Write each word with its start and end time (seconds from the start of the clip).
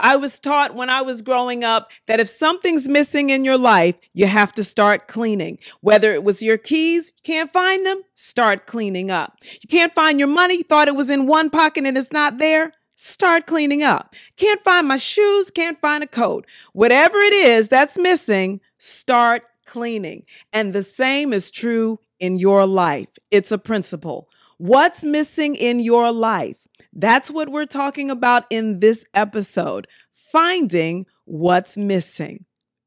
I 0.00 0.16
was 0.16 0.40
taught 0.40 0.74
when 0.74 0.90
I 0.90 1.02
was 1.02 1.22
growing 1.22 1.62
up 1.62 1.90
that 2.06 2.20
if 2.20 2.28
something's 2.28 2.88
missing 2.88 3.30
in 3.30 3.44
your 3.44 3.58
life, 3.58 3.94
you 4.12 4.26
have 4.26 4.52
to 4.52 4.64
start 4.64 5.06
cleaning. 5.06 5.58
Whether 5.80 6.12
it 6.12 6.24
was 6.24 6.42
your 6.42 6.58
keys, 6.58 7.12
can't 7.22 7.52
find 7.52 7.86
them, 7.86 8.02
start 8.14 8.66
cleaning 8.66 9.10
up. 9.10 9.38
You 9.42 9.68
can't 9.68 9.94
find 9.94 10.18
your 10.18 10.28
money, 10.28 10.62
thought 10.62 10.88
it 10.88 10.96
was 10.96 11.10
in 11.10 11.26
one 11.26 11.48
pocket 11.50 11.84
and 11.84 11.96
it's 11.96 12.12
not 12.12 12.38
there, 12.38 12.72
start 12.96 13.46
cleaning 13.46 13.82
up. 13.82 14.14
Can't 14.36 14.62
find 14.62 14.88
my 14.88 14.96
shoes, 14.96 15.50
can't 15.50 15.80
find 15.80 16.02
a 16.02 16.08
coat. 16.08 16.46
Whatever 16.72 17.18
it 17.18 17.34
is 17.34 17.68
that's 17.68 17.98
missing, 17.98 18.60
start 18.78 19.44
cleaning. 19.64 20.24
And 20.52 20.72
the 20.72 20.82
same 20.82 21.32
is 21.32 21.50
true 21.50 22.00
in 22.18 22.38
your 22.38 22.66
life. 22.66 23.08
It's 23.30 23.52
a 23.52 23.58
principle. 23.58 24.28
What's 24.58 25.04
missing 25.04 25.56
in 25.56 25.80
your 25.80 26.12
life? 26.12 26.68
That's 26.94 27.30
what 27.30 27.48
we're 27.48 27.66
talking 27.66 28.08
about 28.08 28.44
in 28.50 28.78
this 28.78 29.04
episode 29.14 29.88
finding 30.30 31.06
what's 31.24 31.76
missing. 31.76 32.44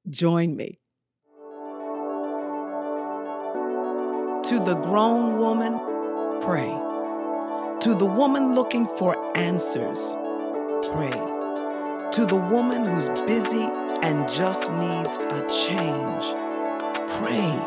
Join 0.09 0.55
me. 0.55 0.79
To 4.43 4.63
the 4.63 4.75
grown 4.75 5.37
woman, 5.37 5.77
pray. 6.41 6.69
To 7.81 7.93
the 7.93 8.05
woman 8.05 8.55
looking 8.55 8.87
for 8.97 9.15
answers, 9.37 10.15
pray. 10.89 11.11
To 12.11 12.25
the 12.25 12.41
woman 12.49 12.85
who's 12.85 13.09
busy 13.27 13.67
and 14.03 14.29
just 14.29 14.71
needs 14.71 15.17
a 15.17 15.45
change, 15.49 16.23
pray. 17.19 17.59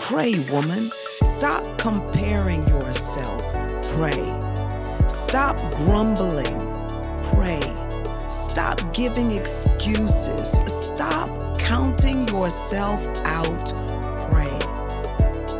Pray, 0.00 0.38
woman. 0.52 0.88
Stop 1.36 1.78
comparing 1.78 2.66
yourself. 2.68 3.42
Pray. 3.96 4.51
Stop 5.32 5.56
grumbling. 5.76 6.58
Pray. 7.32 7.62
Stop 8.28 8.78
giving 8.92 9.30
excuses. 9.30 10.50
Stop 10.66 11.58
counting 11.58 12.28
yourself 12.28 13.02
out. 13.24 13.72
Pray. 14.30 14.58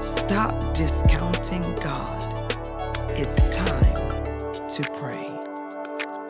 Stop 0.03 0.75
discounting 0.75 1.63
God. 1.77 2.55
It's 3.13 3.57
time 3.57 4.69
to 4.69 4.83
pray. 4.99 5.27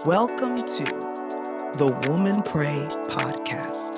Welcome 0.06 0.58
to 0.58 0.84
the 1.78 2.00
Woman 2.06 2.44
Pray 2.44 2.86
Podcast. 3.08 3.91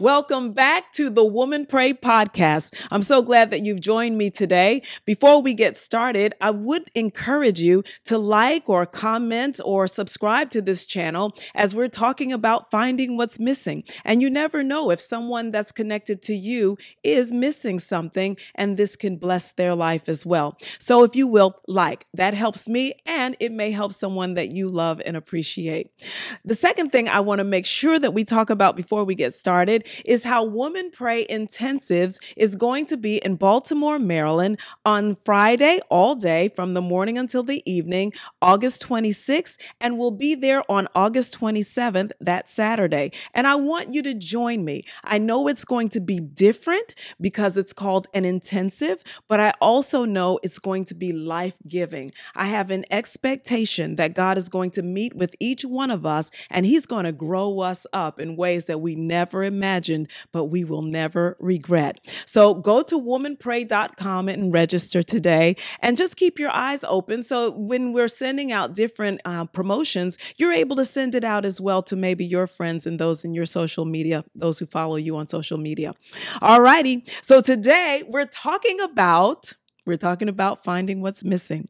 Welcome 0.00 0.54
back 0.54 0.92
to 0.94 1.08
the 1.08 1.24
Woman 1.24 1.66
Pray 1.66 1.92
podcast. 1.94 2.74
I'm 2.90 3.00
so 3.00 3.22
glad 3.22 3.52
that 3.52 3.64
you've 3.64 3.80
joined 3.80 4.18
me 4.18 4.28
today. 4.28 4.82
Before 5.04 5.40
we 5.40 5.54
get 5.54 5.76
started, 5.76 6.34
I 6.40 6.50
would 6.50 6.90
encourage 6.96 7.60
you 7.60 7.84
to 8.06 8.18
like 8.18 8.68
or 8.68 8.86
comment 8.86 9.60
or 9.64 9.86
subscribe 9.86 10.50
to 10.50 10.60
this 10.60 10.84
channel 10.84 11.32
as 11.54 11.76
we're 11.76 11.86
talking 11.86 12.32
about 12.32 12.72
finding 12.72 13.16
what's 13.16 13.38
missing. 13.38 13.84
And 14.04 14.20
you 14.20 14.30
never 14.30 14.64
know 14.64 14.90
if 14.90 15.00
someone 15.00 15.52
that's 15.52 15.70
connected 15.70 16.22
to 16.22 16.34
you 16.34 16.76
is 17.04 17.30
missing 17.30 17.78
something, 17.78 18.36
and 18.56 18.76
this 18.76 18.96
can 18.96 19.16
bless 19.16 19.52
their 19.52 19.76
life 19.76 20.08
as 20.08 20.26
well. 20.26 20.56
So 20.80 21.04
if 21.04 21.14
you 21.14 21.28
will, 21.28 21.60
like, 21.68 22.04
that 22.14 22.34
helps 22.34 22.68
me 22.68 22.94
and 23.06 23.36
it 23.38 23.52
may 23.52 23.70
help 23.70 23.92
someone 23.92 24.34
that 24.34 24.50
you 24.50 24.68
love 24.68 25.00
and 25.06 25.16
appreciate. 25.16 25.92
The 26.44 26.56
second 26.56 26.90
thing 26.90 27.08
I 27.08 27.20
want 27.20 27.38
to 27.38 27.44
make 27.44 27.64
sure 27.64 28.00
that 28.00 28.12
we 28.12 28.24
talk 28.24 28.50
about 28.50 28.74
before 28.74 29.04
we 29.04 29.14
get 29.14 29.34
started 29.34 29.83
is 30.04 30.24
how 30.24 30.44
Woman 30.44 30.90
Pray 30.92 31.26
Intensives 31.26 32.18
is 32.36 32.56
going 32.56 32.86
to 32.86 32.96
be 32.96 33.18
in 33.18 33.36
Baltimore, 33.36 33.98
Maryland 33.98 34.58
on 34.84 35.16
Friday 35.24 35.80
all 35.90 36.14
day 36.14 36.48
from 36.48 36.74
the 36.74 36.82
morning 36.82 37.18
until 37.18 37.42
the 37.42 37.62
evening, 37.70 38.12
August 38.40 38.86
26th, 38.86 39.56
and 39.80 39.98
we'll 39.98 40.10
be 40.10 40.34
there 40.34 40.62
on 40.70 40.88
August 40.94 41.38
27th, 41.38 42.10
that 42.20 42.48
Saturday. 42.48 43.12
And 43.32 43.46
I 43.46 43.54
want 43.54 43.92
you 43.92 44.02
to 44.02 44.14
join 44.14 44.64
me. 44.64 44.84
I 45.02 45.18
know 45.18 45.48
it's 45.48 45.64
going 45.64 45.88
to 45.90 46.00
be 46.00 46.20
different 46.20 46.94
because 47.20 47.56
it's 47.56 47.72
called 47.72 48.06
an 48.14 48.24
intensive, 48.24 49.02
but 49.28 49.40
I 49.40 49.54
also 49.60 50.04
know 50.04 50.38
it's 50.42 50.58
going 50.58 50.84
to 50.86 50.94
be 50.94 51.12
life 51.12 51.56
giving. 51.66 52.12
I 52.34 52.46
have 52.46 52.70
an 52.70 52.84
expectation 52.90 53.96
that 53.96 54.14
God 54.14 54.38
is 54.38 54.48
going 54.48 54.70
to 54.72 54.82
meet 54.82 55.14
with 55.14 55.34
each 55.40 55.64
one 55.64 55.90
of 55.90 56.06
us 56.06 56.30
and 56.50 56.66
He's 56.66 56.86
going 56.86 57.04
to 57.04 57.12
grow 57.12 57.60
us 57.60 57.86
up 57.92 58.20
in 58.20 58.36
ways 58.36 58.66
that 58.66 58.80
we 58.80 58.94
never 58.94 59.44
imagined 59.44 59.73
imagined, 59.74 60.08
but 60.32 60.44
we 60.44 60.64
will 60.64 60.82
never 60.82 61.36
regret. 61.40 62.00
So 62.26 62.54
go 62.54 62.82
to 62.82 62.98
womanpray.com 62.98 64.28
and 64.28 64.52
register 64.52 65.02
today 65.02 65.56
and 65.80 65.96
just 65.96 66.16
keep 66.16 66.38
your 66.38 66.50
eyes 66.50 66.84
open. 66.84 67.22
So 67.22 67.50
when 67.50 67.92
we're 67.92 68.08
sending 68.08 68.52
out 68.52 68.74
different 68.74 69.20
uh, 69.24 69.46
promotions, 69.46 70.16
you're 70.36 70.52
able 70.52 70.76
to 70.76 70.84
send 70.84 71.14
it 71.14 71.24
out 71.24 71.44
as 71.44 71.60
well 71.60 71.82
to 71.82 71.96
maybe 71.96 72.24
your 72.24 72.46
friends 72.46 72.86
and 72.86 72.98
those 72.98 73.24
in 73.24 73.34
your 73.34 73.46
social 73.46 73.84
media, 73.84 74.24
those 74.34 74.58
who 74.58 74.66
follow 74.66 74.96
you 74.96 75.16
on 75.16 75.28
social 75.28 75.58
media. 75.58 75.94
All 76.40 76.60
righty. 76.60 77.04
So 77.22 77.40
today 77.40 78.02
we're 78.08 78.26
talking 78.26 78.80
about. 78.80 79.54
We're 79.86 79.98
talking 79.98 80.30
about 80.30 80.64
finding 80.64 81.02
what's 81.02 81.24
missing. 81.24 81.68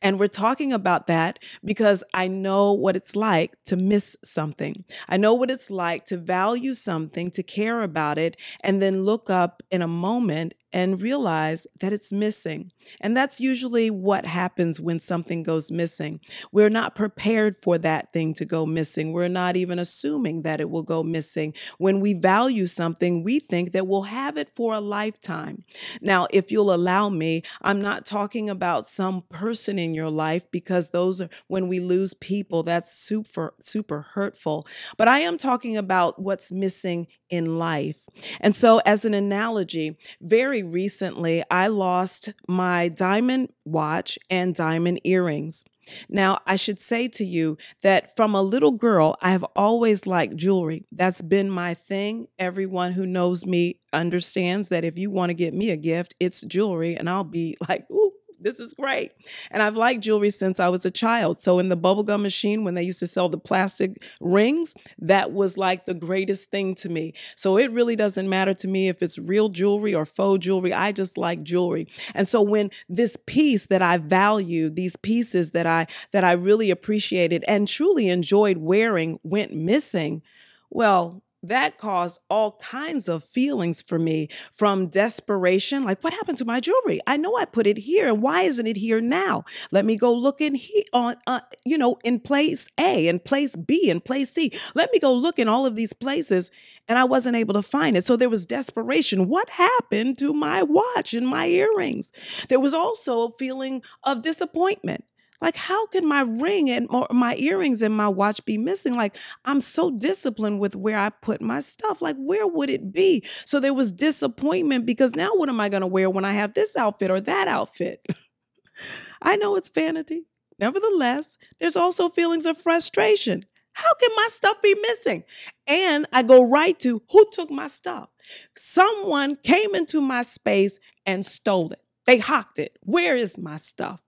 And 0.00 0.18
we're 0.18 0.28
talking 0.28 0.72
about 0.72 1.06
that 1.06 1.38
because 1.64 2.04
I 2.14 2.28
know 2.28 2.72
what 2.72 2.96
it's 2.96 3.16
like 3.16 3.56
to 3.66 3.76
miss 3.76 4.16
something. 4.24 4.84
I 5.08 5.16
know 5.16 5.34
what 5.34 5.50
it's 5.50 5.70
like 5.70 6.06
to 6.06 6.16
value 6.16 6.74
something, 6.74 7.30
to 7.32 7.42
care 7.42 7.82
about 7.82 8.18
it, 8.18 8.36
and 8.62 8.80
then 8.80 9.02
look 9.02 9.30
up 9.30 9.62
in 9.70 9.82
a 9.82 9.88
moment 9.88 10.54
and 10.72 11.00
realize 11.00 11.66
that 11.80 11.92
it's 11.92 12.12
missing. 12.12 12.70
And 13.00 13.16
that's 13.16 13.40
usually 13.40 13.90
what 13.90 14.26
happens 14.26 14.80
when 14.80 15.00
something 15.00 15.42
goes 15.42 15.70
missing. 15.70 16.20
We're 16.52 16.68
not 16.68 16.94
prepared 16.94 17.56
for 17.56 17.78
that 17.78 18.12
thing 18.12 18.34
to 18.34 18.44
go 18.44 18.66
missing. 18.66 19.12
We're 19.12 19.28
not 19.28 19.56
even 19.56 19.78
assuming 19.78 20.42
that 20.42 20.60
it 20.60 20.68
will 20.68 20.82
go 20.82 21.02
missing. 21.02 21.54
When 21.78 22.00
we 22.00 22.14
value 22.14 22.66
something, 22.66 23.22
we 23.22 23.40
think 23.40 23.72
that 23.72 23.86
we'll 23.86 24.02
have 24.02 24.36
it 24.36 24.50
for 24.54 24.74
a 24.74 24.80
lifetime. 24.80 25.64
Now, 26.00 26.26
if 26.30 26.50
you'll 26.50 26.74
allow 26.74 27.08
me, 27.08 27.42
I'm 27.62 27.80
not 27.80 28.04
talking 28.04 28.50
about 28.50 28.88
some 28.88 29.22
person 29.48 29.78
in 29.78 29.94
your 29.94 30.10
life 30.10 30.50
because 30.50 30.90
those 30.90 31.22
are 31.22 31.30
when 31.46 31.68
we 31.68 31.80
lose 31.80 32.12
people, 32.12 32.62
that's 32.62 32.92
super, 32.92 33.54
super 33.62 34.02
hurtful. 34.12 34.66
But 34.98 35.08
I 35.08 35.20
am 35.20 35.38
talking 35.38 35.74
about 35.74 36.20
what's 36.20 36.52
missing 36.52 37.06
in 37.30 37.58
life. 37.58 37.98
And 38.42 38.54
so, 38.54 38.82
as 38.84 39.06
an 39.06 39.14
analogy, 39.14 39.96
very 40.20 40.62
recently 40.62 41.42
I 41.50 41.68
lost 41.68 42.34
my 42.46 42.88
diamond 42.88 43.54
watch 43.64 44.18
and 44.28 44.54
diamond 44.54 45.00
earrings. 45.04 45.64
Now, 46.10 46.40
I 46.46 46.56
should 46.56 46.80
say 46.80 47.08
to 47.08 47.24
you 47.24 47.56
that 47.80 48.14
from 48.14 48.34
a 48.34 48.42
little 48.42 48.72
girl, 48.72 49.16
I 49.22 49.30
have 49.30 49.44
always 49.56 50.06
liked 50.06 50.36
jewelry. 50.36 50.84
That's 50.92 51.22
been 51.22 51.48
my 51.48 51.72
thing. 51.72 52.28
Everyone 52.38 52.92
who 52.92 53.06
knows 53.06 53.46
me 53.46 53.80
understands 53.92 54.68
that 54.68 54.84
if 54.84 54.98
you 54.98 55.10
want 55.10 55.30
to 55.30 55.34
get 55.34 55.54
me 55.54 55.70
a 55.70 55.76
gift, 55.76 56.14
it's 56.20 56.42
jewelry, 56.42 56.96
and 56.96 57.08
I'll 57.08 57.24
be 57.24 57.56
like, 57.68 57.90
ooh, 57.90 58.12
this 58.40 58.60
is 58.60 58.74
great. 58.74 59.12
And 59.50 59.62
I've 59.62 59.76
liked 59.76 60.02
jewelry 60.02 60.30
since 60.30 60.60
I 60.60 60.68
was 60.68 60.84
a 60.84 60.90
child. 60.90 61.40
So 61.40 61.58
in 61.58 61.68
the 61.68 61.76
bubblegum 61.76 62.22
machine, 62.22 62.64
when 62.64 62.74
they 62.74 62.82
used 62.82 63.00
to 63.00 63.06
sell 63.06 63.28
the 63.28 63.38
plastic 63.38 64.02
rings, 64.20 64.74
that 64.98 65.32
was 65.32 65.56
like 65.56 65.86
the 65.86 65.94
greatest 65.94 66.50
thing 66.50 66.74
to 66.76 66.88
me. 66.88 67.14
So 67.36 67.56
it 67.56 67.70
really 67.72 67.96
doesn't 67.96 68.28
matter 68.28 68.54
to 68.54 68.68
me 68.68 68.88
if 68.88 69.02
it's 69.02 69.18
real 69.18 69.48
jewelry 69.48 69.94
or 69.94 70.06
faux 70.06 70.44
jewelry. 70.44 70.72
I 70.72 70.92
just 70.92 71.18
like 71.18 71.42
jewelry. 71.42 71.88
And 72.14 72.28
so 72.28 72.42
when 72.42 72.70
this 72.88 73.16
piece 73.26 73.66
that 73.66 73.82
I 73.82 73.98
value, 73.98 74.70
these 74.70 74.96
pieces 74.96 75.52
that 75.52 75.66
I 75.66 75.86
that 76.12 76.24
I 76.24 76.32
really 76.32 76.70
appreciated 76.70 77.44
and 77.48 77.66
truly 77.66 78.08
enjoyed 78.08 78.58
wearing 78.58 79.18
went 79.22 79.52
missing, 79.52 80.22
well, 80.70 81.22
that 81.42 81.78
caused 81.78 82.20
all 82.28 82.52
kinds 82.60 83.08
of 83.08 83.24
feelings 83.24 83.80
for 83.80 83.98
me 83.98 84.28
from 84.52 84.88
desperation 84.88 85.82
like 85.84 86.02
what 86.02 86.12
happened 86.12 86.38
to 86.38 86.44
my 86.44 86.60
jewelry? 86.60 87.00
I 87.06 87.16
know 87.16 87.36
i 87.36 87.44
put 87.44 87.66
it 87.66 87.78
here 87.78 88.08
and 88.08 88.22
why 88.22 88.42
isn't 88.42 88.66
it 88.66 88.76
here 88.76 89.00
now? 89.00 89.44
Let 89.70 89.84
me 89.84 89.96
go 89.96 90.12
look 90.12 90.40
in 90.40 90.54
here 90.54 90.84
on 90.92 91.16
uh, 91.26 91.40
you 91.64 91.78
know 91.78 91.98
in 92.04 92.20
place 92.20 92.68
a 92.78 93.08
and 93.08 93.24
place 93.24 93.54
b 93.54 93.90
and 93.90 94.04
place 94.04 94.32
c. 94.32 94.52
Let 94.74 94.90
me 94.92 94.98
go 94.98 95.12
look 95.12 95.38
in 95.38 95.48
all 95.48 95.66
of 95.66 95.76
these 95.76 95.92
places 95.92 96.50
and 96.88 96.98
i 96.98 97.04
wasn't 97.04 97.36
able 97.36 97.54
to 97.54 97.62
find 97.62 97.96
it. 97.96 98.06
So 98.06 98.16
there 98.16 98.28
was 98.28 98.46
desperation. 98.46 99.28
What 99.28 99.50
happened 99.50 100.18
to 100.18 100.32
my 100.32 100.62
watch 100.62 101.14
and 101.14 101.26
my 101.26 101.46
earrings? 101.46 102.10
There 102.48 102.60
was 102.60 102.74
also 102.74 103.28
a 103.28 103.32
feeling 103.32 103.82
of 104.04 104.22
disappointment 104.22 105.04
like, 105.40 105.56
how 105.56 105.86
could 105.86 106.04
my 106.04 106.22
ring 106.22 106.68
and 106.70 106.88
my 107.10 107.36
earrings 107.36 107.82
and 107.82 107.94
my 107.96 108.08
watch 108.08 108.44
be 108.44 108.58
missing? 108.58 108.94
Like, 108.94 109.16
I'm 109.44 109.60
so 109.60 109.90
disciplined 109.90 110.58
with 110.58 110.74
where 110.74 110.98
I 110.98 111.10
put 111.10 111.40
my 111.40 111.60
stuff. 111.60 112.02
Like, 112.02 112.16
where 112.18 112.46
would 112.46 112.70
it 112.70 112.92
be? 112.92 113.24
So 113.44 113.60
there 113.60 113.74
was 113.74 113.92
disappointment 113.92 114.84
because 114.84 115.14
now 115.14 115.30
what 115.34 115.48
am 115.48 115.60
I 115.60 115.68
going 115.68 115.82
to 115.82 115.86
wear 115.86 116.10
when 116.10 116.24
I 116.24 116.32
have 116.32 116.54
this 116.54 116.76
outfit 116.76 117.10
or 117.10 117.20
that 117.20 117.46
outfit? 117.46 118.04
I 119.22 119.36
know 119.36 119.56
it's 119.56 119.70
vanity. 119.70 120.24
Nevertheless, 120.58 121.38
there's 121.60 121.76
also 121.76 122.08
feelings 122.08 122.46
of 122.46 122.58
frustration. 122.58 123.44
How 123.74 123.94
can 123.94 124.10
my 124.16 124.26
stuff 124.30 124.60
be 124.60 124.74
missing? 124.74 125.22
And 125.68 126.06
I 126.12 126.24
go 126.24 126.42
right 126.42 126.78
to 126.80 127.02
who 127.10 127.26
took 127.32 127.48
my 127.48 127.68
stuff? 127.68 128.08
Someone 128.56 129.36
came 129.36 129.76
into 129.76 130.00
my 130.00 130.24
space 130.24 130.80
and 131.06 131.24
stole 131.24 131.72
it. 131.72 131.80
They 132.06 132.18
hocked 132.18 132.58
it. 132.58 132.76
Where 132.80 133.16
is 133.16 133.38
my 133.38 133.56
stuff? 133.56 134.00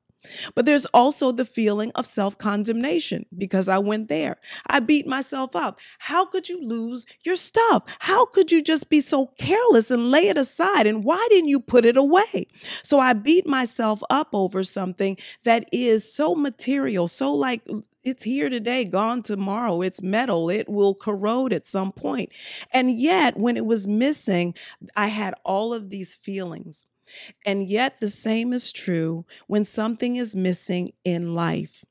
But 0.54 0.66
there's 0.66 0.86
also 0.86 1.32
the 1.32 1.44
feeling 1.44 1.92
of 1.94 2.06
self 2.06 2.36
condemnation 2.38 3.26
because 3.36 3.68
I 3.68 3.78
went 3.78 4.08
there. 4.08 4.36
I 4.66 4.80
beat 4.80 5.06
myself 5.06 5.56
up. 5.56 5.78
How 5.98 6.24
could 6.24 6.48
you 6.48 6.62
lose 6.62 7.06
your 7.24 7.36
stuff? 7.36 7.84
How 8.00 8.26
could 8.26 8.52
you 8.52 8.62
just 8.62 8.90
be 8.90 9.00
so 9.00 9.32
careless 9.38 9.90
and 9.90 10.10
lay 10.10 10.28
it 10.28 10.36
aside? 10.36 10.86
And 10.86 11.04
why 11.04 11.26
didn't 11.30 11.48
you 11.48 11.60
put 11.60 11.84
it 11.84 11.96
away? 11.96 12.46
So 12.82 13.00
I 13.00 13.12
beat 13.12 13.46
myself 13.46 14.02
up 14.10 14.28
over 14.32 14.62
something 14.62 15.16
that 15.44 15.68
is 15.72 16.12
so 16.12 16.34
material, 16.34 17.08
so 17.08 17.32
like 17.32 17.62
it's 18.02 18.24
here 18.24 18.48
today, 18.48 18.84
gone 18.84 19.22
tomorrow. 19.22 19.82
It's 19.82 20.02
metal. 20.02 20.48
It 20.48 20.68
will 20.68 20.94
corrode 20.94 21.52
at 21.52 21.66
some 21.66 21.92
point. 21.92 22.30
And 22.72 22.98
yet, 22.98 23.36
when 23.36 23.56
it 23.58 23.66
was 23.66 23.86
missing, 23.86 24.54
I 24.96 25.08
had 25.08 25.34
all 25.44 25.74
of 25.74 25.90
these 25.90 26.14
feelings. 26.14 26.86
And 27.44 27.68
yet, 27.68 28.00
the 28.00 28.08
same 28.08 28.52
is 28.52 28.72
true 28.72 29.24
when 29.46 29.64
something 29.64 30.16
is 30.16 30.36
missing 30.36 30.92
in 31.04 31.34
life. 31.34 31.84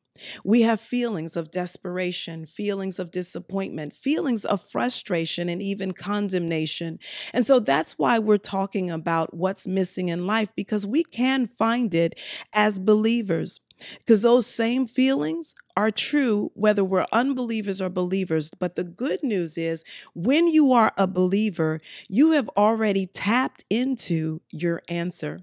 We 0.43 0.63
have 0.63 0.79
feelings 0.79 1.35
of 1.37 1.51
desperation, 1.51 2.45
feelings 2.45 2.99
of 2.99 3.11
disappointment, 3.11 3.95
feelings 3.95 4.45
of 4.45 4.61
frustration, 4.61 5.49
and 5.49 5.61
even 5.61 5.93
condemnation. 5.93 6.99
And 7.33 7.45
so 7.45 7.59
that's 7.59 7.97
why 7.97 8.19
we're 8.19 8.37
talking 8.37 8.89
about 8.89 9.33
what's 9.33 9.67
missing 9.67 10.09
in 10.09 10.25
life 10.25 10.49
because 10.55 10.85
we 10.85 11.03
can 11.03 11.47
find 11.57 11.93
it 11.95 12.17
as 12.53 12.79
believers. 12.79 13.61
Because 13.99 14.21
those 14.21 14.45
same 14.45 14.87
feelings 14.87 15.55
are 15.77 15.91
true 15.91 16.51
whether 16.53 16.83
we're 16.83 17.05
unbelievers 17.11 17.81
or 17.81 17.89
believers. 17.89 18.51
But 18.59 18.75
the 18.75 18.83
good 18.83 19.23
news 19.23 19.57
is 19.57 19.83
when 20.13 20.47
you 20.47 20.73
are 20.73 20.91
a 20.97 21.07
believer, 21.07 21.79
you 22.09 22.31
have 22.31 22.49
already 22.57 23.07
tapped 23.07 23.63
into 23.69 24.41
your 24.51 24.81
answer. 24.89 25.39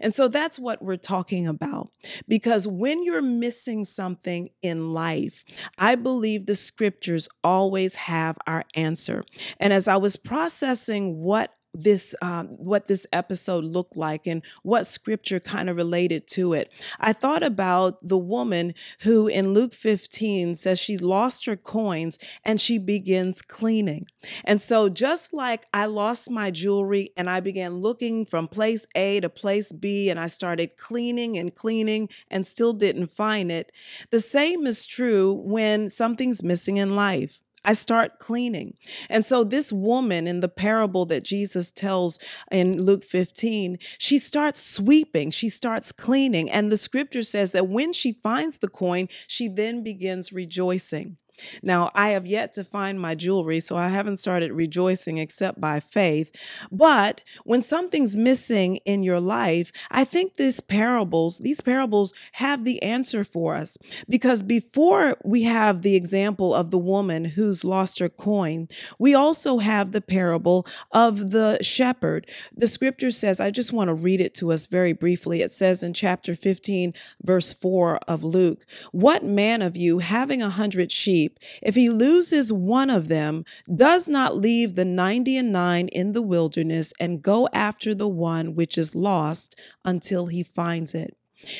And 0.00 0.14
so 0.14 0.28
that's 0.28 0.58
what 0.58 0.82
we're 0.82 0.96
talking 0.96 1.46
about. 1.46 1.90
Because 2.28 2.66
when 2.66 3.02
you're 3.02 3.22
missing 3.22 3.84
something 3.84 4.50
in 4.62 4.92
life, 4.92 5.44
I 5.78 5.94
believe 5.94 6.46
the 6.46 6.54
scriptures 6.54 7.28
always 7.42 7.96
have 7.96 8.36
our 8.46 8.64
answer. 8.74 9.24
And 9.58 9.72
as 9.72 9.88
I 9.88 9.96
was 9.96 10.16
processing 10.16 11.18
what 11.18 11.54
this 11.74 12.14
um, 12.22 12.46
what 12.48 12.88
this 12.88 13.06
episode 13.12 13.64
looked 13.64 13.96
like 13.96 14.26
and 14.26 14.42
what 14.62 14.86
scripture 14.86 15.40
kind 15.40 15.68
of 15.68 15.76
related 15.76 16.26
to 16.28 16.52
it. 16.52 16.70
I 17.00 17.12
thought 17.12 17.42
about 17.42 18.06
the 18.06 18.18
woman 18.18 18.74
who 19.00 19.26
in 19.26 19.52
luke 19.52 19.74
15 19.74 20.56
says 20.56 20.78
she 20.78 20.96
lost 20.96 21.46
her 21.46 21.56
coins 21.56 22.18
and 22.44 22.60
she 22.60 22.78
begins 22.78 23.42
cleaning. 23.42 24.06
And 24.44 24.60
so 24.60 24.88
just 24.88 25.32
like 25.32 25.66
i 25.74 25.86
lost 25.86 26.30
my 26.30 26.50
jewelry 26.50 27.10
and 27.16 27.28
i 27.28 27.40
began 27.40 27.78
looking 27.78 28.24
from 28.24 28.48
place 28.48 28.86
a 28.94 29.20
to 29.20 29.28
place 29.28 29.72
b 29.72 30.08
and 30.08 30.18
i 30.18 30.26
started 30.26 30.76
cleaning 30.76 31.36
and 31.36 31.54
cleaning 31.54 32.08
and 32.30 32.46
still 32.46 32.72
didn't 32.72 33.08
find 33.08 33.50
it 33.50 33.72
the 34.10 34.20
same 34.20 34.66
is 34.66 34.86
true 34.86 35.32
when 35.32 35.90
something's 35.90 36.42
missing 36.42 36.76
in 36.76 36.94
life 36.94 37.42
I 37.64 37.72
start 37.72 38.18
cleaning. 38.18 38.74
And 39.08 39.24
so, 39.24 39.44
this 39.44 39.72
woman 39.72 40.26
in 40.26 40.40
the 40.40 40.48
parable 40.48 41.06
that 41.06 41.24
Jesus 41.24 41.70
tells 41.70 42.18
in 42.50 42.82
Luke 42.82 43.04
15, 43.04 43.78
she 43.98 44.18
starts 44.18 44.62
sweeping, 44.62 45.30
she 45.30 45.48
starts 45.48 45.92
cleaning. 45.92 46.50
And 46.50 46.70
the 46.70 46.78
scripture 46.78 47.22
says 47.22 47.52
that 47.52 47.68
when 47.68 47.92
she 47.92 48.12
finds 48.12 48.58
the 48.58 48.68
coin, 48.68 49.08
she 49.26 49.48
then 49.48 49.82
begins 49.82 50.32
rejoicing. 50.32 51.16
Now, 51.62 51.90
I 51.94 52.10
have 52.10 52.26
yet 52.26 52.52
to 52.54 52.64
find 52.64 53.00
my 53.00 53.14
jewelry, 53.14 53.60
so 53.60 53.76
I 53.76 53.88
haven't 53.88 54.18
started 54.18 54.52
rejoicing 54.52 55.18
except 55.18 55.60
by 55.60 55.80
faith. 55.80 56.34
But 56.70 57.22
when 57.44 57.62
something's 57.62 58.16
missing 58.16 58.76
in 58.84 59.02
your 59.02 59.20
life, 59.20 59.72
I 59.90 60.04
think 60.04 60.36
these 60.36 60.60
parables, 60.60 61.38
these 61.38 61.60
parables 61.60 62.14
have 62.32 62.64
the 62.64 62.82
answer 62.82 63.24
for 63.24 63.56
us. 63.56 63.76
Because 64.08 64.42
before 64.42 65.16
we 65.24 65.42
have 65.42 65.82
the 65.82 65.96
example 65.96 66.54
of 66.54 66.70
the 66.70 66.78
woman 66.78 67.24
who's 67.24 67.64
lost 67.64 67.98
her 67.98 68.08
coin, 68.08 68.68
we 68.98 69.14
also 69.14 69.58
have 69.58 69.92
the 69.92 70.00
parable 70.00 70.66
of 70.92 71.30
the 71.30 71.58
shepherd. 71.62 72.28
The 72.54 72.68
scripture 72.68 73.10
says, 73.10 73.40
I 73.40 73.50
just 73.50 73.72
want 73.72 73.88
to 73.88 73.94
read 73.94 74.20
it 74.20 74.34
to 74.36 74.52
us 74.52 74.66
very 74.66 74.92
briefly. 74.92 75.42
It 75.42 75.52
says 75.52 75.82
in 75.82 75.94
chapter 75.94 76.34
15, 76.34 76.94
verse 77.22 77.52
4 77.52 77.96
of 78.08 78.22
Luke, 78.22 78.64
What 78.92 79.24
man 79.24 79.62
of 79.62 79.76
you 79.76 79.98
having 79.98 80.42
a 80.42 80.50
hundred 80.50 80.92
sheep 80.92 81.23
sheep, 81.24 81.38
if 81.62 81.74
he 81.74 81.88
loses 81.88 82.52
one 82.52 82.90
of 82.90 83.08
them, 83.08 83.44
does 83.74 84.08
not 84.08 84.36
leave 84.36 84.74
the 84.74 84.84
ninety 84.84 85.36
and 85.36 85.52
nine 85.52 85.88
in 85.88 86.12
the 86.12 86.22
wilderness 86.22 86.92
and 87.00 87.22
go 87.22 87.48
after 87.52 87.94
the 87.94 88.08
one 88.08 88.54
which 88.54 88.78
is 88.78 88.94
lost 88.94 89.58
until 89.84 90.26
he 90.26 90.42
finds 90.42 90.94
it. 90.94 91.16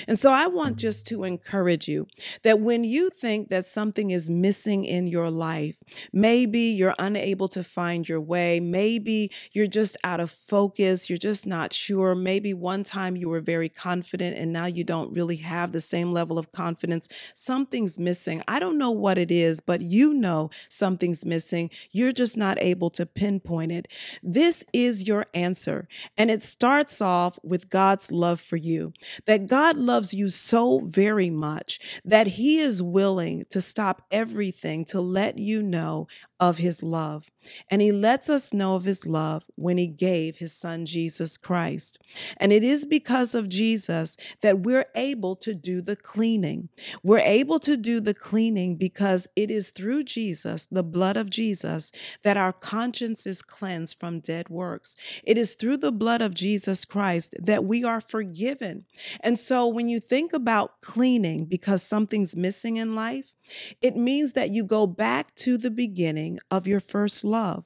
And 0.07 0.19
so 0.19 0.33
I 0.33 0.47
want 0.47 0.73
mm-hmm. 0.73 0.79
just 0.79 1.07
to 1.09 1.25
encourage 1.25 1.89
you 1.89 2.07
that 2.43 2.61
when 2.61 2.85
you 2.85 3.11
think 3.11 3.49
that 3.51 3.67
something 3.67 4.11
is 4.11 4.31
missing 4.31 4.85
in 4.85 5.07
your 5.07 5.31
life, 5.31 5.79
maybe 6.13 6.61
you're 6.61 6.95
unable 6.99 7.49
to 7.49 7.63
find 7.63 8.09
your 8.09 8.21
way, 8.21 8.61
maybe 8.61 9.31
you're 9.53 9.67
just 9.67 9.97
out 10.05 10.21
of 10.21 10.31
focus, 10.31 11.09
you're 11.09 11.19
just 11.19 11.47
not 11.47 11.73
sure, 11.73 12.15
maybe 12.15 12.55
one 12.55 12.85
time 12.85 13.17
you 13.17 13.29
were 13.29 13.41
very 13.41 13.69
confident 13.69 14.37
and 14.37 14.53
now 14.53 14.67
you 14.67 14.85
don't 14.85 15.13
really 15.13 15.37
have 15.37 15.73
the 15.73 15.81
same 15.81 16.13
level 16.13 16.39
of 16.39 16.53
confidence, 16.53 17.09
something's 17.35 17.99
missing. 17.99 18.43
I 18.49 18.59
don't 18.59 18.79
know 18.79 18.91
what 18.91 19.19
it 19.19 19.31
is, 19.31 19.61
but 19.61 19.81
you 19.81 20.15
know 20.15 20.51
something's 20.69 21.25
missing. 21.25 21.71
You're 21.93 22.13
just 22.13 22.37
not 22.37 22.59
able 22.61 22.91
to 22.91 23.07
pinpoint 23.07 23.73
it. 23.73 23.89
This 24.23 24.65
is 24.73 25.07
your 25.07 25.27
answer. 25.35 25.89
And 26.17 26.31
it 26.31 26.43
starts 26.43 27.01
off 27.01 27.39
with 27.43 27.69
God's 27.69 28.11
love 28.11 28.41
for 28.41 28.57
you. 28.57 28.93
That 29.27 29.47
God 29.47 29.74
God 29.75 29.83
loves 29.83 30.15
you 30.15 30.29
so 30.29 30.81
very 30.85 31.31
much 31.31 31.81
that 32.05 32.29
He 32.29 32.59
is 32.59 32.83
willing 32.83 33.45
to 33.51 33.61
stop 33.61 34.03
everything 34.11 34.85
to 34.87 35.01
let 35.01 35.39
you 35.39 35.63
know 35.63 36.07
of 36.49 36.59
his 36.59 36.83
love. 36.83 37.31
And 37.71 37.81
he 37.81 37.91
lets 37.91 38.29
us 38.29 38.53
know 38.53 38.75
of 38.75 38.85
his 38.85 39.07
love 39.07 39.45
when 39.55 39.79
he 39.79 39.87
gave 39.87 40.37
his 40.37 40.53
son 40.53 40.85
Jesus 40.85 41.37
Christ. 41.37 41.99
And 42.37 42.53
it 42.53 42.63
is 42.63 42.85
because 42.85 43.35
of 43.35 43.49
Jesus 43.49 44.17
that 44.43 44.61
we're 44.61 44.87
able 44.95 45.37
to 45.37 45.55
do 45.55 45.81
the 45.81 45.97
cleaning. 45.97 46.69
We're 47.03 47.19
able 47.19 47.59
to 47.61 47.77
do 47.77 48.01
the 48.01 48.15
cleaning 48.15 48.77
because 48.77 49.27
it 49.35 49.51
is 49.51 49.71
through 49.71 50.05
Jesus, 50.05 50.67
the 50.71 50.83
blood 50.83 51.17
of 51.17 51.31
Jesus, 51.31 51.91
that 52.23 52.37
our 52.37 52.53
conscience 52.53 53.27
is 53.27 53.41
cleansed 53.41 53.99
from 53.99 54.21
dead 54.21 54.49
works. 54.51 54.97
It 55.23 55.39
is 55.39 55.55
through 55.55 55.79
the 55.79 55.93
blood 55.93 56.21
of 56.21 56.35
Jesus 56.35 56.85
Christ 56.85 57.35
that 57.41 57.65
we 57.65 57.85
are 57.85 58.01
forgiven. 58.01 58.85
And 59.21 59.41
so 59.41 59.67
when 59.67 59.89
you 59.89 59.99
think 59.99 60.33
about 60.33 60.83
cleaning 60.83 61.47
because 61.47 61.83
something's 61.83 62.37
missing 62.37 62.77
in 62.77 62.95
life, 62.95 63.35
it 63.83 63.97
means 63.97 64.33
that 64.33 64.51
you 64.51 64.65
go 64.65 64.87
back 64.87 65.35
to 65.37 65.59
the 65.59 65.71
beginning 65.71 66.34
of 66.51 66.67
your 66.67 66.81
first 66.81 67.25
love. 67.25 67.65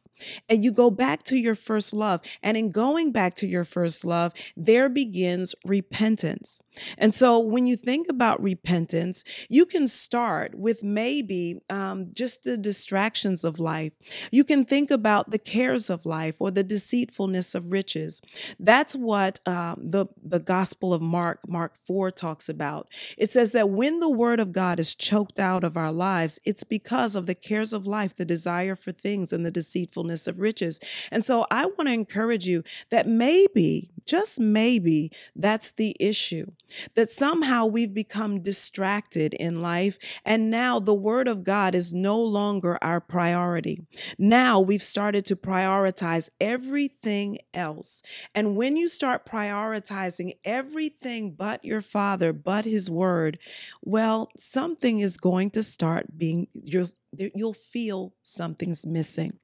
And 0.48 0.64
you 0.64 0.72
go 0.72 0.90
back 0.90 1.22
to 1.24 1.36
your 1.36 1.54
first 1.54 1.92
love. 1.94 2.20
And 2.42 2.56
in 2.56 2.70
going 2.70 3.12
back 3.12 3.34
to 3.36 3.46
your 3.46 3.64
first 3.64 4.04
love, 4.04 4.32
there 4.56 4.88
begins 4.88 5.54
repentance. 5.64 6.60
And 6.96 7.14
so 7.14 7.38
when 7.38 7.66
you 7.66 7.76
think 7.76 8.08
about 8.08 8.42
repentance, 8.42 9.24
you 9.48 9.66
can 9.66 9.88
start 9.88 10.54
with 10.54 10.82
maybe 10.82 11.60
um, 11.70 12.08
just 12.12 12.44
the 12.44 12.56
distractions 12.56 13.44
of 13.44 13.58
life. 13.58 13.92
You 14.30 14.44
can 14.44 14.64
think 14.64 14.90
about 14.90 15.30
the 15.30 15.38
cares 15.38 15.90
of 15.90 16.06
life 16.06 16.36
or 16.38 16.50
the 16.50 16.64
deceitfulness 16.64 17.54
of 17.54 17.72
riches. 17.72 18.20
That's 18.58 18.94
what 18.94 19.40
um, 19.46 19.80
the, 19.82 20.06
the 20.22 20.40
Gospel 20.40 20.92
of 20.94 21.02
Mark, 21.02 21.40
Mark 21.48 21.74
4, 21.86 22.10
talks 22.10 22.48
about. 22.48 22.88
It 23.16 23.30
says 23.30 23.52
that 23.52 23.70
when 23.70 24.00
the 24.00 24.08
word 24.08 24.40
of 24.40 24.52
God 24.52 24.80
is 24.80 24.94
choked 24.94 25.38
out 25.38 25.64
of 25.64 25.76
our 25.76 25.92
lives, 25.92 26.38
it's 26.44 26.64
because 26.64 27.14
of 27.16 27.26
the 27.26 27.34
cares 27.34 27.72
of 27.72 27.86
life, 27.86 28.16
the 28.16 28.24
desire 28.24 28.76
for 28.76 28.92
things, 28.92 29.32
and 29.32 29.44
the 29.44 29.50
deceitfulness 29.50 30.26
of 30.26 30.40
riches. 30.40 30.80
And 31.10 31.24
so 31.24 31.46
I 31.50 31.66
want 31.66 31.86
to 31.86 31.92
encourage 31.92 32.46
you 32.46 32.62
that 32.90 33.06
maybe, 33.06 33.90
just 34.08 34.40
maybe, 34.40 35.12
that's 35.36 35.70
the 35.70 35.94
issue 36.00 36.46
that 36.94 37.10
somehow 37.10 37.66
we've 37.66 37.92
become 37.92 38.40
distracted 38.42 39.34
in 39.34 39.60
life. 39.60 39.98
And 40.24 40.50
now 40.50 40.80
the 40.80 40.94
word 40.94 41.28
of 41.28 41.44
God 41.44 41.74
is 41.74 41.92
no 41.92 42.18
longer 42.18 42.78
our 42.82 43.00
priority. 43.00 43.86
Now 44.18 44.60
we've 44.60 44.82
started 44.82 45.26
to 45.26 45.36
prioritize 45.36 46.30
everything 46.40 47.38
else. 47.52 48.02
And 48.34 48.56
when 48.56 48.76
you 48.76 48.88
start 48.88 49.26
prioritizing 49.26 50.32
everything 50.44 51.34
but 51.34 51.64
your 51.64 51.82
father, 51.82 52.32
but 52.32 52.64
his 52.64 52.90
word, 52.90 53.38
well, 53.82 54.30
something 54.38 55.00
is 55.00 55.18
going 55.18 55.50
to 55.50 55.62
start 55.62 56.16
being, 56.16 56.48
you'll, 56.54 56.88
you'll 57.12 57.52
feel 57.52 58.14
something's 58.22 58.86
missing 58.86 59.38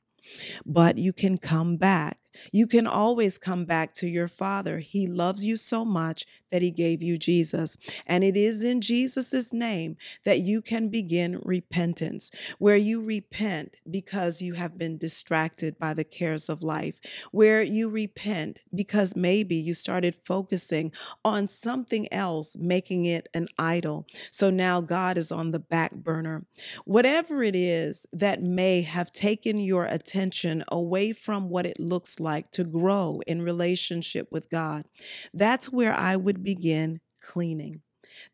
but 0.64 0.96
you 0.98 1.12
can 1.12 1.36
come 1.36 1.76
back 1.76 2.18
You 2.52 2.66
can 2.66 2.86
always 2.86 3.38
come 3.38 3.64
back 3.64 3.94
to 3.94 4.08
your 4.08 4.28
Father. 4.28 4.78
He 4.78 5.06
loves 5.06 5.44
you 5.44 5.56
so 5.56 5.84
much 5.84 6.26
that 6.50 6.62
He 6.62 6.70
gave 6.70 7.02
you 7.02 7.18
Jesus. 7.18 7.76
And 8.06 8.22
it 8.22 8.36
is 8.36 8.62
in 8.62 8.80
Jesus' 8.80 9.52
name 9.52 9.96
that 10.24 10.40
you 10.40 10.62
can 10.62 10.88
begin 10.88 11.40
repentance, 11.44 12.30
where 12.58 12.76
you 12.76 13.02
repent 13.02 13.76
because 13.90 14.40
you 14.40 14.54
have 14.54 14.78
been 14.78 14.96
distracted 14.96 15.78
by 15.78 15.94
the 15.94 16.04
cares 16.04 16.48
of 16.48 16.62
life, 16.62 17.00
where 17.32 17.62
you 17.62 17.88
repent 17.88 18.62
because 18.74 19.16
maybe 19.16 19.56
you 19.56 19.74
started 19.74 20.14
focusing 20.14 20.92
on 21.24 21.48
something 21.48 22.12
else, 22.12 22.56
making 22.56 23.04
it 23.04 23.28
an 23.34 23.48
idol. 23.58 24.06
So 24.30 24.50
now 24.50 24.80
God 24.80 25.18
is 25.18 25.32
on 25.32 25.50
the 25.50 25.58
back 25.58 25.92
burner. 25.92 26.46
Whatever 26.84 27.42
it 27.42 27.56
is 27.56 28.06
that 28.12 28.42
may 28.42 28.82
have 28.82 29.12
taken 29.12 29.58
your 29.58 29.86
attention 29.86 30.62
away 30.68 31.12
from 31.12 31.48
what 31.48 31.66
it 31.66 31.80
looks 31.80 32.20
like 32.20 32.23
to 32.52 32.64
grow 32.64 33.20
in 33.26 33.42
relationship 33.42 34.28
with 34.30 34.50
God, 34.50 34.84
that's 35.32 35.70
where 35.70 35.94
I 35.94 36.16
would 36.16 36.42
begin 36.42 37.00
cleaning. 37.20 37.82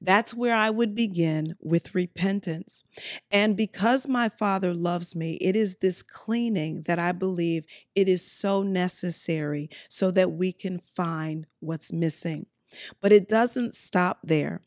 That's 0.00 0.34
where 0.34 0.54
I 0.54 0.70
would 0.70 0.94
begin 0.94 1.56
with 1.60 1.94
repentance. 1.94 2.84
And 3.30 3.56
because 3.56 4.08
my 4.08 4.28
Father 4.28 4.74
loves 4.74 5.16
me, 5.16 5.38
it 5.40 5.56
is 5.56 5.76
this 5.76 6.02
cleaning 6.02 6.82
that 6.82 6.98
I 6.98 7.12
believe 7.12 7.64
it 7.94 8.08
is 8.08 8.30
so 8.30 8.62
necessary 8.62 9.70
so 9.88 10.10
that 10.10 10.32
we 10.32 10.52
can 10.52 10.80
find 10.94 11.46
what's 11.60 11.92
missing. 11.92 12.46
But 13.00 13.12
it 13.12 13.28
doesn't 13.28 13.74
stop 13.74 14.18
there. 14.22 14.60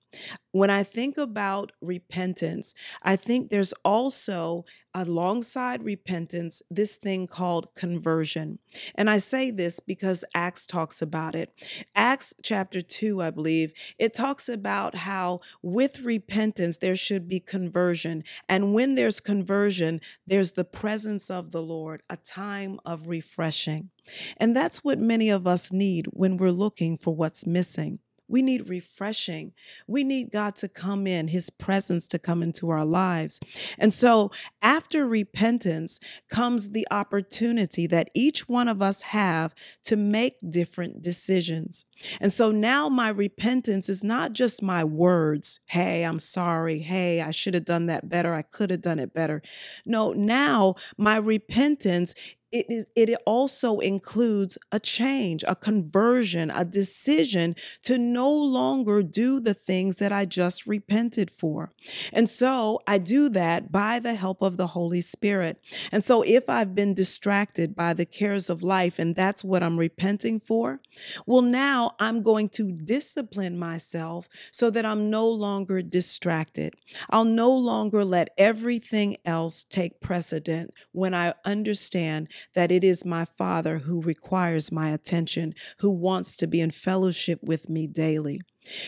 When 0.51 0.69
I 0.69 0.83
think 0.83 1.17
about 1.17 1.71
repentance, 1.81 2.73
I 3.01 3.15
think 3.15 3.49
there's 3.49 3.73
also 3.83 4.65
alongside 4.93 5.83
repentance 5.83 6.61
this 6.69 6.97
thing 6.97 7.25
called 7.25 7.73
conversion. 7.73 8.59
And 8.95 9.09
I 9.09 9.17
say 9.17 9.49
this 9.49 9.79
because 9.79 10.23
Acts 10.35 10.65
talks 10.65 11.01
about 11.01 11.33
it. 11.33 11.51
Acts 11.95 12.33
chapter 12.43 12.81
2, 12.81 13.21
I 13.21 13.31
believe, 13.31 13.73
it 13.97 14.13
talks 14.13 14.47
about 14.47 14.95
how 14.95 15.41
with 15.61 16.01
repentance 16.01 16.77
there 16.77 16.95
should 16.95 17.27
be 17.27 17.39
conversion. 17.39 18.23
And 18.47 18.73
when 18.73 18.95
there's 18.95 19.19
conversion, 19.19 20.01
there's 20.27 20.51
the 20.51 20.65
presence 20.65 21.29
of 21.31 21.51
the 21.51 21.61
Lord, 21.61 22.01
a 22.09 22.17
time 22.17 22.79
of 22.85 23.07
refreshing. 23.07 23.89
And 24.37 24.55
that's 24.55 24.83
what 24.83 24.99
many 24.99 25.29
of 25.29 25.47
us 25.47 25.71
need 25.71 26.07
when 26.11 26.37
we're 26.37 26.51
looking 26.51 26.97
for 26.97 27.15
what's 27.15 27.47
missing. 27.47 27.99
We 28.33 28.41
need 28.41 28.67
refreshing. 28.67 29.53
We 29.85 30.03
need 30.03 30.31
God 30.31 30.55
to 30.55 30.67
come 30.67 31.05
in, 31.05 31.27
His 31.27 31.51
presence 31.51 32.07
to 32.07 32.17
come 32.17 32.41
into 32.41 32.71
our 32.71 32.83
lives. 32.83 33.39
And 33.77 33.93
so, 33.93 34.31
after 34.59 35.05
repentance 35.05 35.99
comes 36.31 36.71
the 36.71 36.87
opportunity 36.89 37.85
that 37.85 38.09
each 38.15 38.49
one 38.49 38.67
of 38.67 38.81
us 38.81 39.03
have 39.03 39.53
to 39.83 39.95
make 39.95 40.37
different 40.49 41.03
decisions. 41.03 41.85
And 42.19 42.33
so 42.33 42.49
now 42.49 42.89
my 42.89 43.09
repentance 43.09 43.87
is 43.87 44.03
not 44.03 44.33
just 44.33 44.63
my 44.63 44.83
words, 44.83 45.59
hey, 45.69 46.03
I'm 46.03 46.17
sorry, 46.17 46.79
hey, 46.79 47.21
I 47.21 47.29
should 47.29 47.53
have 47.53 47.65
done 47.65 47.85
that 47.85 48.09
better, 48.09 48.33
I 48.33 48.41
could 48.41 48.71
have 48.71 48.81
done 48.81 48.97
it 48.97 49.13
better. 49.13 49.43
No, 49.85 50.11
now 50.11 50.73
my 50.97 51.17
repentance 51.17 52.15
it 52.53 52.67
is 52.69 52.85
it 52.95 53.09
also 53.25 53.79
includes 53.79 54.57
a 54.71 54.79
change 54.79 55.43
a 55.47 55.55
conversion 55.55 56.51
a 56.51 56.63
decision 56.63 57.55
to 57.81 57.97
no 57.97 58.31
longer 58.31 59.01
do 59.01 59.39
the 59.39 59.55
things 59.55 59.97
that 59.97 60.11
i 60.11 60.23
just 60.23 60.67
repented 60.67 61.31
for. 61.31 61.71
And 62.13 62.29
so 62.29 62.79
i 62.87 62.97
do 62.99 63.27
that 63.29 63.71
by 63.71 63.99
the 63.99 64.13
help 64.13 64.41
of 64.41 64.57
the 64.57 64.67
holy 64.67 65.01
spirit. 65.01 65.59
And 65.91 66.03
so 66.03 66.21
if 66.21 66.49
i've 66.49 66.75
been 66.75 66.93
distracted 66.93 67.75
by 67.75 67.93
the 67.93 68.05
cares 68.05 68.49
of 68.49 68.61
life 68.61 68.99
and 68.99 69.15
that's 69.15 69.43
what 69.43 69.63
i'm 69.63 69.77
repenting 69.79 70.39
for 70.39 70.79
well 71.25 71.41
now 71.41 71.95
i'm 71.99 72.21
going 72.21 72.49
to 72.49 72.71
discipline 72.71 73.57
myself 73.57 74.27
so 74.51 74.69
that 74.69 74.85
i'm 74.85 75.09
no 75.09 75.27
longer 75.27 75.81
distracted. 75.81 76.75
I'll 77.09 77.25
no 77.25 77.51
longer 77.51 78.05
let 78.05 78.29
everything 78.37 79.17
else 79.25 79.65
take 79.67 79.99
precedent 80.01 80.73
when 80.91 81.13
i 81.15 81.33
understand 81.45 82.27
that 82.53 82.71
it 82.71 82.83
is 82.83 83.05
my 83.05 83.25
Father 83.25 83.79
who 83.79 84.01
requires 84.01 84.71
my 84.71 84.89
attention, 84.89 85.53
who 85.79 85.89
wants 85.89 86.35
to 86.37 86.47
be 86.47 86.59
in 86.59 86.71
fellowship 86.71 87.39
with 87.43 87.69
me 87.69 87.87
daily. 87.87 88.41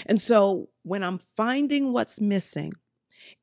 And 0.06 0.22
so 0.22 0.70
when 0.84 1.04
I'm 1.04 1.20
finding 1.36 1.92
what's 1.92 2.22
missing, 2.22 2.74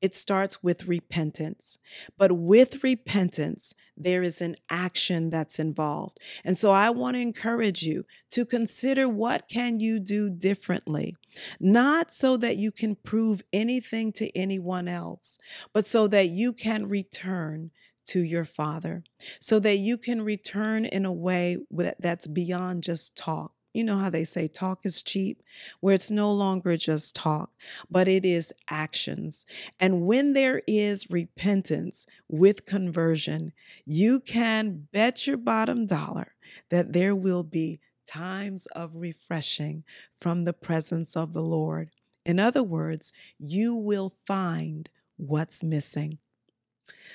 it 0.00 0.16
starts 0.16 0.62
with 0.62 0.86
repentance. 0.86 1.78
But 2.16 2.32
with 2.32 2.82
repentance, 2.82 3.74
there 3.96 4.22
is 4.22 4.40
an 4.40 4.56
action 4.70 5.30
that's 5.30 5.58
involved. 5.58 6.18
And 6.44 6.56
so 6.56 6.70
I 6.70 6.90
want 6.90 7.14
to 7.14 7.20
encourage 7.20 7.82
you 7.82 8.04
to 8.30 8.44
consider 8.44 9.08
what 9.08 9.48
can 9.48 9.80
you 9.80 9.98
do 9.98 10.30
differently? 10.30 11.14
Not 11.60 12.12
so 12.12 12.36
that 12.38 12.56
you 12.56 12.72
can 12.72 12.96
prove 12.96 13.42
anything 13.52 14.12
to 14.14 14.36
anyone 14.36 14.88
else, 14.88 15.38
but 15.72 15.86
so 15.86 16.06
that 16.08 16.28
you 16.28 16.52
can 16.52 16.88
return 16.88 17.70
to 18.06 18.20
your 18.20 18.44
Father 18.44 19.04
so 19.40 19.58
that 19.60 19.78
you 19.78 19.96
can 19.96 20.22
return 20.22 20.84
in 20.84 21.04
a 21.04 21.12
way 21.12 21.58
that's 21.98 22.26
beyond 22.26 22.82
just 22.82 23.16
talk. 23.16 23.52
You 23.74 23.84
know 23.84 23.98
how 23.98 24.10
they 24.10 24.24
say 24.24 24.48
talk 24.48 24.84
is 24.84 25.02
cheap, 25.02 25.42
where 25.80 25.94
it's 25.94 26.10
no 26.10 26.30
longer 26.30 26.76
just 26.76 27.14
talk, 27.14 27.52
but 27.90 28.06
it 28.06 28.24
is 28.24 28.52
actions. 28.68 29.46
And 29.80 30.02
when 30.02 30.34
there 30.34 30.60
is 30.66 31.10
repentance 31.10 32.06
with 32.28 32.66
conversion, 32.66 33.52
you 33.86 34.20
can 34.20 34.88
bet 34.92 35.26
your 35.26 35.38
bottom 35.38 35.86
dollar 35.86 36.34
that 36.68 36.92
there 36.92 37.16
will 37.16 37.42
be 37.42 37.80
times 38.06 38.66
of 38.66 38.90
refreshing 38.94 39.84
from 40.20 40.44
the 40.44 40.52
presence 40.52 41.16
of 41.16 41.32
the 41.32 41.42
Lord. 41.42 41.90
In 42.26 42.38
other 42.38 42.62
words, 42.62 43.12
you 43.38 43.74
will 43.74 44.12
find 44.26 44.90
what's 45.16 45.62
missing. 45.62 46.18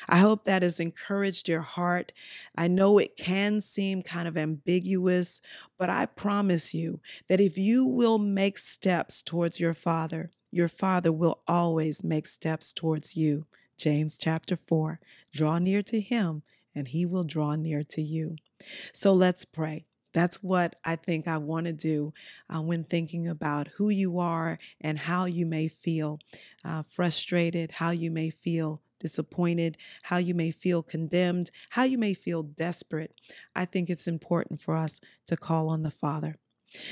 I 0.07 0.19
hope 0.19 0.45
that 0.45 0.61
has 0.61 0.79
encouraged 0.79 1.49
your 1.49 1.61
heart. 1.61 2.11
I 2.55 2.67
know 2.67 2.97
it 2.97 3.17
can 3.17 3.61
seem 3.61 4.01
kind 4.01 4.27
of 4.27 4.37
ambiguous, 4.37 5.41
but 5.77 5.89
I 5.89 6.05
promise 6.05 6.73
you 6.73 7.01
that 7.27 7.41
if 7.41 7.57
you 7.57 7.85
will 7.85 8.17
make 8.17 8.57
steps 8.57 9.21
towards 9.21 9.59
your 9.59 9.73
Father, 9.73 10.31
your 10.51 10.69
Father 10.69 11.11
will 11.11 11.41
always 11.47 12.03
make 12.03 12.25
steps 12.25 12.71
towards 12.71 13.15
you. 13.17 13.45
James 13.77 14.17
chapter 14.17 14.57
4 14.67 14.99
Draw 15.33 15.59
near 15.59 15.81
to 15.83 15.99
Him, 15.99 16.41
and 16.73 16.87
He 16.87 17.05
will 17.05 17.23
draw 17.23 17.55
near 17.55 17.83
to 17.83 18.01
you. 18.01 18.37
So 18.93 19.13
let's 19.13 19.45
pray. 19.45 19.85
That's 20.13 20.41
what 20.41 20.77
I 20.83 20.95
think 20.95 21.27
I 21.27 21.37
want 21.37 21.67
to 21.67 21.73
do 21.73 22.13
uh, 22.49 22.61
when 22.61 22.85
thinking 22.85 23.27
about 23.27 23.67
who 23.75 23.89
you 23.89 24.17
are 24.17 24.57
and 24.81 24.97
how 24.97 25.25
you 25.25 25.45
may 25.45 25.67
feel 25.67 26.19
uh, 26.65 26.83
frustrated, 26.89 27.73
how 27.73 27.91
you 27.91 28.09
may 28.09 28.31
feel 28.31 28.81
disappointed, 28.99 29.77
how 30.03 30.17
you 30.17 30.33
may 30.33 30.51
feel 30.51 30.83
condemned, 30.83 31.51
how 31.71 31.83
you 31.83 31.97
may 31.97 32.13
feel 32.13 32.43
desperate, 32.43 33.13
I 33.55 33.65
think 33.65 33.89
it's 33.89 34.07
important 34.07 34.61
for 34.61 34.75
us 34.75 34.99
to 35.27 35.37
call 35.37 35.69
on 35.69 35.83
the 35.83 35.91
Father. 35.91 36.35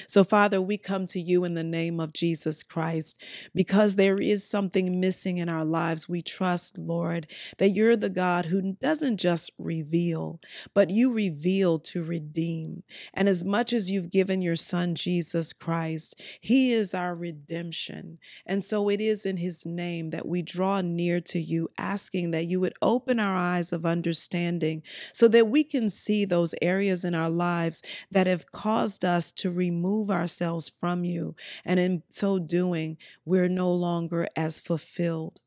So, 0.08 0.24
Father, 0.24 0.62
we 0.62 0.78
come 0.78 1.06
to 1.08 1.20
you 1.20 1.44
in 1.44 1.54
the 1.54 1.64
name 1.64 2.00
of 2.00 2.14
Jesus 2.14 2.64
Christ 2.64 3.22
because 3.54 3.96
there 3.96 4.18
is 4.18 4.48
something 4.48 5.00
missing 5.00 5.38
in 5.38 5.50
our 5.50 5.66
lives. 5.66 6.10
We 6.10 6.22
trust, 6.22 6.78
Lord, 6.78 7.28
that 7.58 7.70
you're 7.70 7.98
the 7.98 8.10
God 8.10 8.46
who 8.46 8.74
doesn't 8.74 9.18
just 9.18 9.52
reveal, 9.58 10.40
but 10.74 10.90
you 10.90 11.12
reveal 11.12 11.80
to 11.80 12.04
redeem. 12.04 12.84
And 13.14 13.28
as 13.28 13.44
much 13.44 13.74
as 13.74 13.92
you've 13.92 14.10
given 14.10 14.42
your 14.42 14.56
Son, 14.56 14.96
Jesus 14.96 15.54
Christ, 15.54 16.22
He 16.40 16.72
is 16.72 16.94
our 16.94 17.16
redemption. 17.16 18.20
And 18.46 18.64
so 18.64 18.90
it 18.90 19.02
is 19.02 19.26
in 19.26 19.38
His 19.38 19.66
name 19.66 20.12
that 20.12 20.28
we 20.28 20.42
draw 20.42 20.82
near 20.82 21.20
to 21.22 21.40
you, 21.40 21.70
asking 21.78 22.32
that 22.32 22.48
you 22.48 22.60
would 22.60 22.74
open 22.82 23.20
our 23.20 23.36
eyes 23.36 23.74
of 23.74 23.86
understanding 23.86 24.84
so 25.14 25.28
that 25.28 25.48
we 25.48 25.64
can 25.64 25.90
see 25.90 26.26
those 26.26 26.56
areas 26.62 27.04
in 27.06 27.16
our 27.16 27.30
lives 27.30 27.82
that 28.12 28.28
have 28.28 28.52
caused 28.52 29.04
us 29.04 29.32
to 29.32 29.52
remove 29.70 30.12
ourselves 30.12 30.70
from 30.70 31.04
you. 31.04 31.36
And 31.66 31.80
in 31.80 32.04
so 32.10 32.40
doing, 32.40 32.98
we're 33.26 33.50
no 33.50 33.72
longer 33.72 34.28
as 34.36 34.60
fulfilled. 34.60 35.40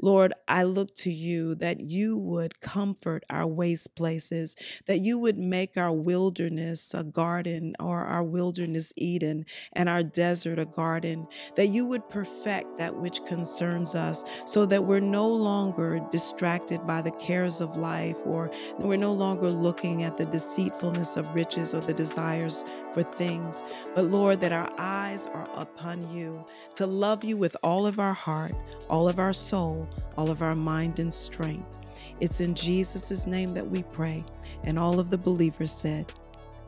Lord, 0.00 0.32
I 0.48 0.62
look 0.62 0.94
to 0.96 1.12
you 1.12 1.54
that 1.56 1.80
you 1.80 2.16
would 2.16 2.60
comfort 2.60 3.24
our 3.30 3.46
waste 3.46 3.94
places, 3.94 4.56
that 4.86 4.98
you 4.98 5.18
would 5.18 5.38
make 5.38 5.76
our 5.76 5.92
wilderness 5.92 6.94
a 6.94 7.04
garden 7.04 7.74
or 7.80 8.04
our 8.04 8.22
wilderness 8.22 8.92
Eden 8.96 9.46
and 9.72 9.88
our 9.88 10.02
desert 10.02 10.58
a 10.58 10.64
garden, 10.64 11.26
that 11.56 11.68
you 11.68 11.86
would 11.86 12.08
perfect 12.08 12.78
that 12.78 12.96
which 12.96 13.24
concerns 13.24 13.94
us 13.94 14.24
so 14.44 14.66
that 14.66 14.84
we're 14.84 15.00
no 15.00 15.28
longer 15.28 16.00
distracted 16.10 16.86
by 16.86 17.02
the 17.02 17.10
cares 17.12 17.60
of 17.60 17.76
life 17.76 18.16
or 18.24 18.50
we're 18.78 18.96
no 18.96 19.12
longer 19.12 19.50
looking 19.50 20.02
at 20.02 20.16
the 20.16 20.26
deceitfulness 20.26 21.16
of 21.16 21.34
riches 21.34 21.74
or 21.74 21.80
the 21.80 21.94
desires 21.94 22.64
for 22.94 23.02
things, 23.02 23.62
but 23.94 24.06
Lord, 24.06 24.40
that 24.40 24.52
our 24.52 24.70
eyes 24.78 25.26
are 25.26 25.48
upon 25.54 26.10
you 26.14 26.44
to 26.76 26.86
love 26.86 27.24
you 27.24 27.36
with 27.36 27.56
all 27.62 27.86
of 27.86 28.00
our 28.00 28.14
heart, 28.14 28.52
all 28.88 29.08
of 29.08 29.18
our 29.18 29.32
soul 29.32 29.65
soul, 29.66 29.88
all 30.16 30.30
of 30.30 30.40
our 30.42 30.54
mind 30.54 31.00
and 31.00 31.12
strength. 31.12 31.76
It's 32.20 32.40
in 32.40 32.54
Jesus' 32.54 33.26
name 33.26 33.52
that 33.54 33.68
we 33.68 33.82
pray. 33.82 34.24
And 34.64 34.78
all 34.78 35.00
of 35.00 35.10
the 35.10 35.18
believers 35.18 35.72
said, 35.72 36.12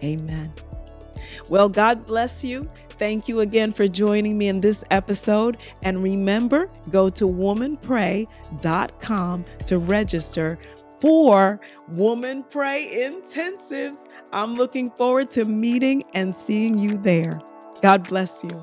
Amen. 0.02 0.52
Well, 1.48 1.68
God 1.68 2.06
bless 2.06 2.42
you. 2.44 2.70
Thank 2.90 3.26
you 3.28 3.40
again 3.40 3.72
for 3.72 3.88
joining 3.88 4.38
me 4.38 4.48
in 4.48 4.60
this 4.60 4.84
episode. 4.90 5.56
And 5.82 6.02
remember, 6.02 6.68
go 6.90 7.10
to 7.10 7.26
womanpray.com 7.26 9.44
to 9.66 9.78
register 9.78 10.58
for 11.00 11.60
Woman 11.88 12.44
Pray 12.50 13.08
Intensives. 13.08 14.06
I'm 14.32 14.54
looking 14.54 14.90
forward 14.90 15.30
to 15.32 15.44
meeting 15.44 16.04
and 16.14 16.34
seeing 16.34 16.78
you 16.78 16.96
there. 16.98 17.40
God 17.82 18.08
bless 18.08 18.42
you. 18.44 18.62